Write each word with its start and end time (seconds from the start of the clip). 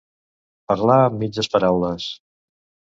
Parlar 0.71 0.97
amb 1.03 1.21
mitges 1.25 1.53
paraules. 1.57 2.11